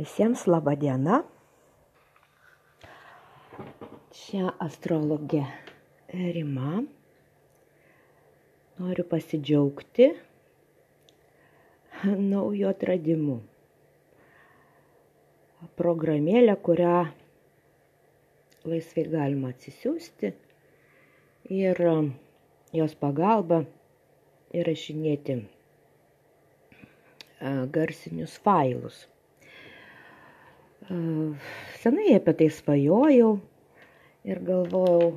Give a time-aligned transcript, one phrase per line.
[0.00, 1.18] Visiems laba diena.
[4.16, 5.42] Čia astrologė
[6.08, 6.78] Rima.
[8.80, 10.06] Noriu pasidžiaugti
[12.30, 13.36] naujo atradimu.
[15.76, 16.96] Programėlė, kurią
[18.72, 20.32] laisvai galima atsisiųsti
[21.60, 21.84] ir
[22.80, 23.66] jos pagalba
[24.56, 25.42] įrašinėti
[27.76, 29.09] garsinius failus.
[30.90, 33.30] Senai apie tai svajojau
[34.26, 35.12] ir galvojau,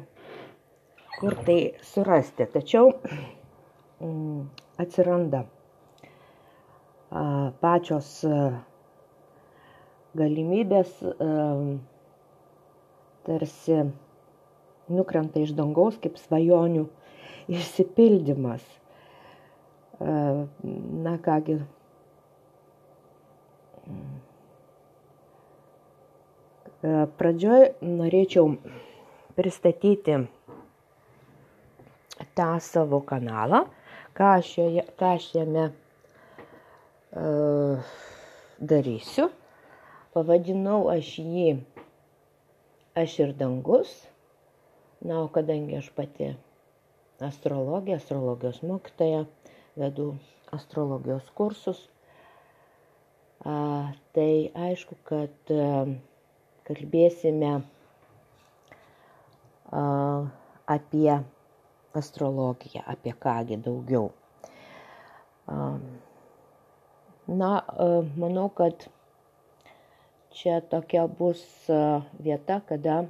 [1.17, 2.45] kur tai surasti.
[2.53, 2.91] Tačiau
[4.03, 4.43] mm,
[4.83, 5.41] atsiranda
[7.61, 8.13] pačios
[10.17, 10.93] galimybės
[13.25, 13.81] tarsi
[14.93, 16.85] nukrenta iš dangaus kaip svajonių
[17.53, 18.65] išsipildymas.
[19.99, 21.61] Na kągi.
[26.83, 28.57] Pradžioj norėčiau
[29.37, 30.17] pristatyti
[32.37, 33.65] tą savo kanalą,
[34.17, 35.65] ką aš, joje, ką aš jame
[37.15, 37.79] uh,
[38.59, 39.29] darysiu.
[40.13, 41.49] Pavadinau aš jį
[42.93, 43.89] Aš ir dangus.
[45.01, 46.27] Na, o kadangi aš pati
[47.25, 49.23] astrologija, astrologijos mokytoja,
[49.75, 50.11] vedu
[50.53, 51.79] astrologijos kursus,
[53.41, 53.55] a,
[54.13, 55.87] tai aišku, kad a,
[56.67, 57.53] kalbėsime
[60.75, 61.19] apie
[61.93, 64.09] astrologiją, apie kągi daugiau.
[67.27, 67.51] Na,
[68.17, 68.87] manau, kad
[70.33, 71.41] čia tokia bus
[72.19, 73.03] vieta, kada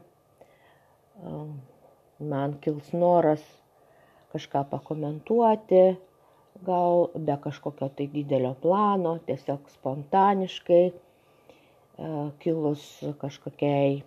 [2.20, 3.44] man kils noras
[4.34, 5.84] kažką pakomentuoti,
[6.66, 10.86] gal be kažkokio tai didelio plano, tiesiog spontaniškai,
[12.44, 12.84] kilus
[13.22, 14.02] kažkokiai,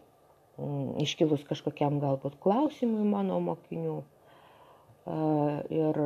[1.04, 3.96] iškilus kažkokiam galbūt klausimui mano mokinių.
[5.76, 6.00] Ir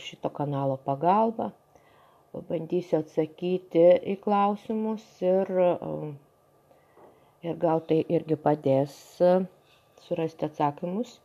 [0.00, 1.50] šito kanalo pagalba
[2.32, 5.50] pabandysiu atsakyti į klausimus ir,
[7.46, 8.94] ir gal tai irgi padės
[10.06, 11.16] surasti atsakymus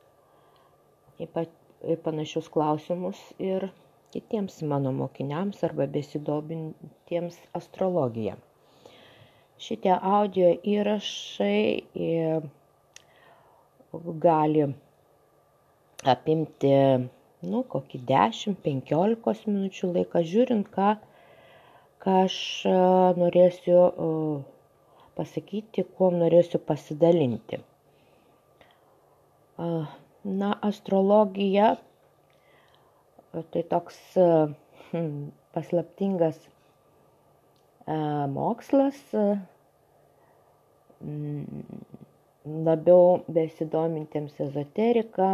[1.22, 1.46] į, pa,
[1.86, 3.68] į panašius klausimus ir
[4.16, 8.36] kitiems mano mokiniams arba besidobintiems astrologiją.
[9.66, 11.84] Šitie audio įrašai
[14.26, 14.66] gali
[16.14, 16.74] apimti,
[17.52, 20.90] nu, kokį 10-15 minučių laiką, žiūrint, ką,
[22.04, 22.38] ką aš
[23.22, 23.80] norėsiu
[25.20, 27.62] pasakyti, kuo norėsiu pasidalinti.
[29.58, 31.76] Na, astrologija
[33.52, 33.98] tai toks
[34.92, 36.38] hmm, paslaptingas
[38.34, 38.98] mokslas,
[42.66, 45.30] labiau besidomintiems ezoterika,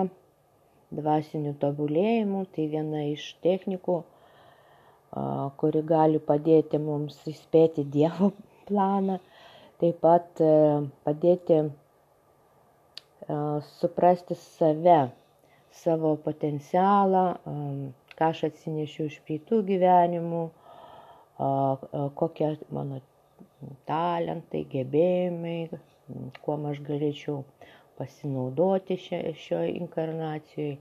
[0.92, 4.02] dvasinių tobulėjimų, tai viena iš technikų,
[5.62, 8.32] kuri gali padėti mums įspėti Dievo
[8.68, 9.20] planą,
[9.80, 10.44] taip pat
[11.08, 11.62] padėti
[13.80, 15.00] suprasti save,
[15.72, 17.24] savo potencialą,
[18.18, 20.42] ką aš atsinešiu iš prytų gyvenimų,
[22.20, 23.00] kokie mano
[23.90, 25.58] talentai, gebėjimai,
[26.44, 27.42] kuo aš galėčiau
[27.98, 30.78] pasinaudoti šioje inkarnacijoje.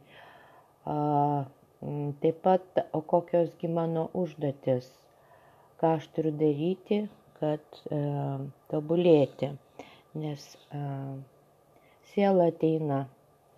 [2.21, 4.89] Taip pat, o kokiosgi mano užduotis,
[5.81, 6.99] ką aš turiu daryti,
[7.41, 8.01] kad e,
[8.69, 9.49] tobulėti.
[10.21, 10.45] Nes
[10.77, 10.81] e,
[12.11, 12.99] siela ateina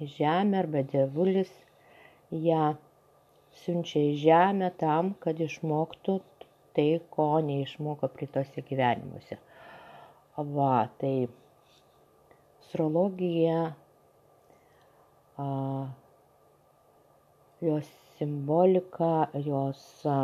[0.07, 1.51] žemę arba dievulis
[2.33, 2.75] ją
[3.63, 6.19] siunčia į žemę tam, kad išmoktų
[6.77, 9.39] tai, ko neišmoko pritose gyvenimuose.
[10.57, 11.29] Va, tai
[12.63, 13.75] astrologija,
[15.37, 15.47] a,
[17.61, 19.13] jos simbolika,
[19.45, 20.19] jos a,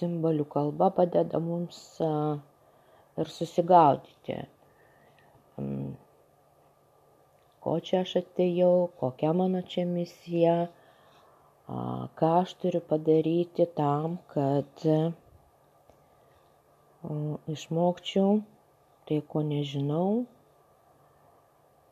[0.00, 2.14] simbolių kalba padeda mums a,
[3.20, 4.42] ir susigaudyti
[7.64, 10.54] ko čia aš atėjau, kokia mano čia misija,
[12.20, 14.84] ką aš turiu padaryti tam, kad
[17.54, 18.38] išmokčiau
[19.08, 20.24] tai, ko nežinau,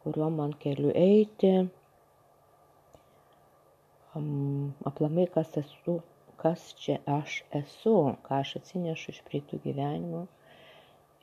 [0.02, 1.52] kuriuo man keliu eiti,
[4.92, 5.98] aplamai kas esu,
[6.42, 7.94] kas čia aš esu,
[8.26, 10.26] ką aš atsinešu iš prieitų gyvenimo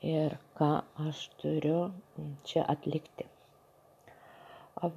[0.02, 0.70] ir ką
[1.08, 1.80] aš turiu
[2.44, 3.24] čia atlikti.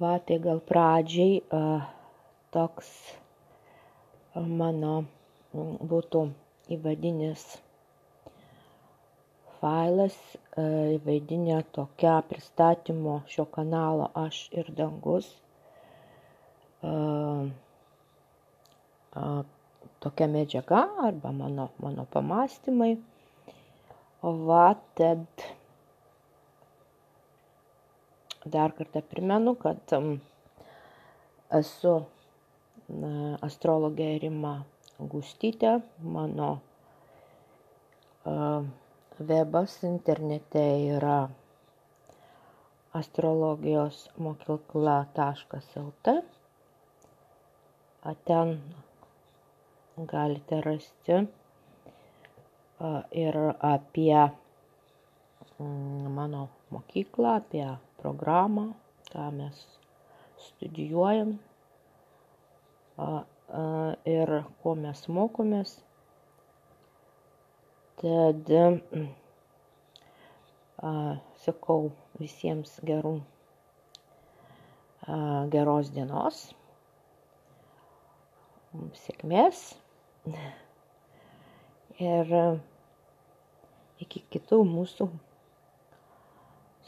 [0.00, 1.40] Va, tai gal pradžiai
[2.52, 2.90] toks
[4.34, 4.94] mano
[5.54, 6.26] būtų
[6.76, 7.44] įvadinis
[9.60, 10.16] failas,
[10.60, 15.28] įvadinė tokia pristatymo šio kanalo Aš ir dangus.
[20.00, 22.94] Tokia medžiaga arba mano, mano pamastymai.
[24.22, 25.24] Va, tad
[28.44, 29.94] dar kartą primenu, kad
[31.56, 31.94] esu
[33.48, 34.52] astrologė Rima
[35.14, 35.72] Gustytė,
[36.18, 36.50] mano
[39.32, 40.66] webas internete
[40.98, 41.18] yra
[43.00, 46.16] astrologijos mokykla.lt.
[48.28, 48.56] Ten
[50.16, 51.22] galite rasti
[53.12, 54.30] ir apie
[56.16, 58.72] mano mokyklą, apie programą,
[59.12, 59.66] ką mes
[60.38, 61.38] studijuojam.
[64.04, 64.32] Ir
[64.62, 65.74] ko mes mokomės.
[68.00, 68.48] Tad
[71.44, 71.90] sakau
[72.20, 73.14] visiems gerų,
[75.52, 76.40] geros dienos,
[79.04, 79.62] sėkmės.
[82.00, 82.30] Ir
[84.04, 85.08] iki kitų mūsų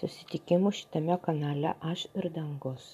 [0.01, 2.87] susitikimų šitame kanale Aš ir dangus.